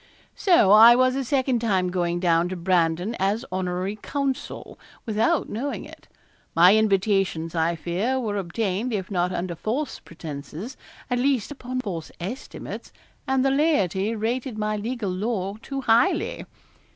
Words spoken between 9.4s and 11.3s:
false pretences, at